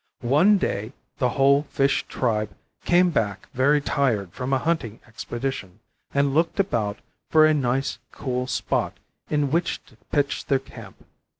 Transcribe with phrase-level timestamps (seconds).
[0.25, 2.49] One day the whole fish tribe
[2.85, 5.79] came back very tired from a hunting expedition,
[6.11, 6.97] and looked about
[7.29, 8.97] for a nice, cool spot
[9.29, 11.05] in which to pitch their camp.